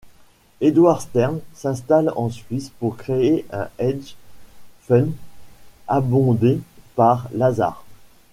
[0.61, 4.15] Édouard Stern s'installe en Suisse pour créer un hedge
[4.81, 5.11] fund
[5.87, 6.59] abondé
[6.95, 7.85] par Lazard.